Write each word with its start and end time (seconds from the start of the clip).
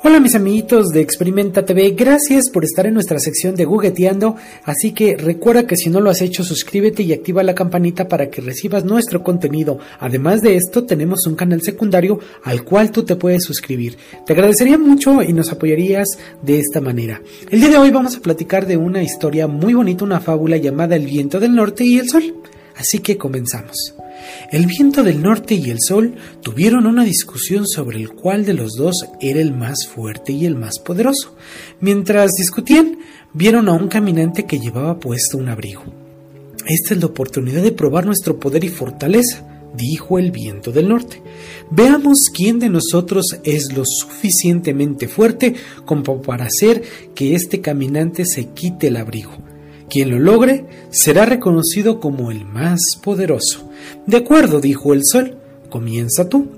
Hola 0.00 0.20
mis 0.20 0.36
amiguitos 0.36 0.90
de 0.90 1.00
Experimenta 1.00 1.64
TV, 1.64 1.90
gracias 1.90 2.50
por 2.50 2.64
estar 2.64 2.86
en 2.86 2.94
nuestra 2.94 3.18
sección 3.18 3.56
de 3.56 3.64
Gugueteando, 3.64 4.36
así 4.62 4.92
que 4.92 5.16
recuerda 5.16 5.66
que 5.66 5.76
si 5.76 5.90
no 5.90 6.00
lo 6.00 6.08
has 6.08 6.22
hecho 6.22 6.44
suscríbete 6.44 7.02
y 7.02 7.12
activa 7.12 7.42
la 7.42 7.56
campanita 7.56 8.06
para 8.06 8.30
que 8.30 8.40
recibas 8.40 8.84
nuestro 8.84 9.24
contenido. 9.24 9.80
Además 9.98 10.40
de 10.40 10.54
esto 10.54 10.84
tenemos 10.84 11.26
un 11.26 11.34
canal 11.34 11.62
secundario 11.62 12.20
al 12.44 12.62
cual 12.62 12.92
tú 12.92 13.02
te 13.02 13.16
puedes 13.16 13.42
suscribir. 13.42 13.98
Te 14.24 14.34
agradecería 14.34 14.78
mucho 14.78 15.20
y 15.20 15.32
nos 15.32 15.50
apoyarías 15.50 16.06
de 16.42 16.60
esta 16.60 16.80
manera. 16.80 17.20
El 17.50 17.58
día 17.58 17.70
de 17.70 17.78
hoy 17.78 17.90
vamos 17.90 18.16
a 18.16 18.20
platicar 18.20 18.68
de 18.68 18.76
una 18.76 19.02
historia 19.02 19.48
muy 19.48 19.74
bonita, 19.74 20.04
una 20.04 20.20
fábula 20.20 20.58
llamada 20.58 20.94
El 20.94 21.06
viento 21.06 21.40
del 21.40 21.56
norte 21.56 21.84
y 21.84 21.98
el 21.98 22.08
sol. 22.08 22.36
Así 22.76 23.00
que 23.00 23.18
comenzamos. 23.18 23.94
El 24.50 24.66
viento 24.66 25.02
del 25.02 25.22
norte 25.22 25.54
y 25.54 25.70
el 25.70 25.80
sol 25.80 26.14
tuvieron 26.42 26.86
una 26.86 27.04
discusión 27.04 27.66
sobre 27.66 27.98
el 27.98 28.10
cuál 28.10 28.44
de 28.44 28.54
los 28.54 28.72
dos 28.72 29.06
era 29.20 29.40
el 29.40 29.52
más 29.52 29.86
fuerte 29.86 30.32
y 30.32 30.46
el 30.46 30.54
más 30.54 30.78
poderoso. 30.78 31.36
Mientras 31.80 32.32
discutían, 32.32 32.98
vieron 33.32 33.68
a 33.68 33.72
un 33.72 33.88
caminante 33.88 34.46
que 34.46 34.58
llevaba 34.58 34.98
puesto 34.98 35.36
un 35.38 35.48
abrigo. 35.48 35.84
Esta 36.66 36.94
es 36.94 37.00
la 37.00 37.06
oportunidad 37.06 37.62
de 37.62 37.72
probar 37.72 38.06
nuestro 38.06 38.38
poder 38.38 38.64
y 38.64 38.68
fortaleza, 38.68 39.44
dijo 39.74 40.18
el 40.18 40.30
viento 40.30 40.72
del 40.72 40.88
norte. 40.88 41.22
Veamos 41.70 42.30
quién 42.34 42.58
de 42.58 42.68
nosotros 42.68 43.38
es 43.44 43.72
lo 43.74 43.84
suficientemente 43.84 45.08
fuerte 45.08 45.54
como 45.84 46.20
para 46.22 46.46
hacer 46.46 46.82
que 47.14 47.34
este 47.34 47.60
caminante 47.60 48.24
se 48.24 48.46
quite 48.48 48.88
el 48.88 48.96
abrigo. 48.96 49.32
Quien 49.88 50.10
lo 50.10 50.18
logre 50.18 50.66
será 50.90 51.24
reconocido 51.24 52.00
como 52.00 52.30
el 52.30 52.44
más 52.44 52.80
poderoso. 53.02 53.67
De 54.06 54.16
acuerdo, 54.16 54.60
dijo 54.60 54.94
el 54.94 55.04
sol, 55.04 55.38
comienza 55.70 56.28
tú. 56.28 56.48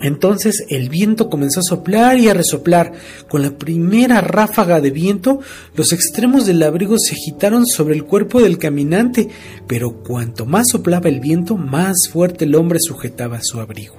Entonces 0.00 0.64
el 0.68 0.88
viento 0.88 1.28
comenzó 1.28 1.60
a 1.60 1.64
soplar 1.64 2.18
y 2.18 2.28
a 2.28 2.34
resoplar. 2.34 2.92
Con 3.28 3.42
la 3.42 3.58
primera 3.58 4.20
ráfaga 4.20 4.80
de 4.80 4.90
viento, 4.90 5.40
los 5.74 5.92
extremos 5.92 6.46
del 6.46 6.62
abrigo 6.62 6.98
se 6.98 7.14
agitaron 7.14 7.66
sobre 7.66 7.96
el 7.96 8.04
cuerpo 8.04 8.40
del 8.40 8.58
caminante, 8.58 9.28
pero 9.66 10.02
cuanto 10.04 10.46
más 10.46 10.68
soplaba 10.68 11.08
el 11.08 11.20
viento, 11.20 11.56
más 11.56 12.08
fuerte 12.12 12.44
el 12.44 12.54
hombre 12.54 12.78
sujetaba 12.80 13.40
su 13.42 13.60
abrigo. 13.60 13.96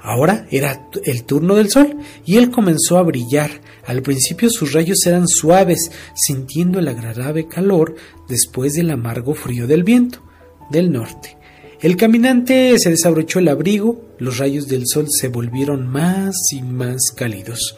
Ahora 0.00 0.46
era 0.50 0.88
el 1.04 1.24
turno 1.24 1.54
del 1.54 1.70
sol 1.70 1.96
y 2.24 2.36
él 2.36 2.50
comenzó 2.50 2.98
a 2.98 3.02
brillar. 3.02 3.50
Al 3.86 4.02
principio 4.02 4.50
sus 4.50 4.72
rayos 4.72 5.06
eran 5.06 5.28
suaves, 5.28 5.92
sintiendo 6.16 6.80
el 6.80 6.88
agradable 6.88 7.46
calor 7.46 7.94
después 8.28 8.72
del 8.74 8.90
amargo 8.90 9.34
frío 9.34 9.68
del 9.68 9.84
viento 9.84 10.20
del 10.70 10.90
norte. 10.90 11.36
El 11.82 11.96
caminante 11.96 12.78
se 12.78 12.90
desabrochó 12.90 13.40
el 13.40 13.48
abrigo, 13.48 14.00
los 14.18 14.38
rayos 14.38 14.68
del 14.68 14.86
sol 14.86 15.06
se 15.10 15.26
volvieron 15.26 15.88
más 15.88 16.52
y 16.52 16.62
más 16.62 17.10
cálidos. 17.10 17.76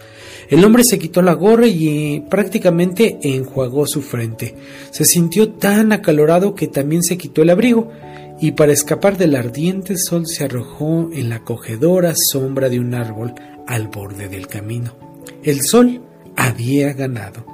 El 0.50 0.62
hombre 0.62 0.84
se 0.84 0.98
quitó 0.98 1.22
la 1.22 1.32
gorra 1.32 1.66
y 1.66 2.22
prácticamente 2.28 3.18
enjuagó 3.22 3.86
su 3.86 4.02
frente. 4.02 4.56
Se 4.90 5.06
sintió 5.06 5.52
tan 5.52 5.90
acalorado 5.92 6.54
que 6.54 6.68
también 6.68 7.02
se 7.02 7.16
quitó 7.16 7.40
el 7.40 7.48
abrigo 7.48 7.92
y 8.42 8.52
para 8.52 8.72
escapar 8.72 9.16
del 9.16 9.36
ardiente 9.36 9.96
sol 9.96 10.26
se 10.26 10.44
arrojó 10.44 11.08
en 11.14 11.30
la 11.30 11.36
acogedora 11.36 12.12
sombra 12.14 12.68
de 12.68 12.80
un 12.80 12.94
árbol 12.94 13.32
al 13.66 13.88
borde 13.88 14.28
del 14.28 14.48
camino. 14.48 14.94
El 15.42 15.62
sol 15.62 16.02
había 16.36 16.92
ganado. 16.92 17.46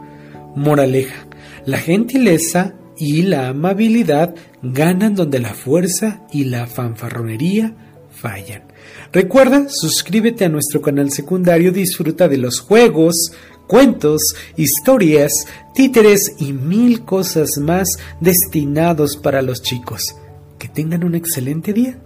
Moraleja, 0.57 1.29
la 1.65 1.79
gentileza 1.79 2.75
y 3.01 3.23
la 3.23 3.49
amabilidad 3.49 4.35
ganan 4.63 5.15
donde 5.15 5.41
la 5.41 5.55
fuerza 5.55 6.21
y 6.31 6.45
la 6.45 6.67
fanfarronería 6.67 7.75
fallan. 8.13 8.65
Recuerda, 9.13 9.69
suscríbete 9.69 10.45
a 10.45 10.51
nuestro 10.51 10.83
canal 10.83 11.11
secundario, 11.11 11.73
disfruta 11.73 12.29
de 12.29 12.37
los 12.37 12.61
juegos, 12.61 13.33
cuentos, 13.67 14.35
historias, 14.57 15.47
títeres 15.75 16.35
y 16.39 16.53
mil 16.53 17.05
cosas 17.05 17.57
más 17.59 17.99
destinados 18.21 19.17
para 19.17 19.41
los 19.41 19.63
chicos. 19.63 20.15
Que 20.59 20.69
tengan 20.69 21.03
un 21.03 21.15
excelente 21.15 21.73
día. 21.73 21.99